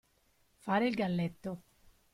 Fare 0.57 0.87
il 0.87 0.95
galletto. 0.95 1.61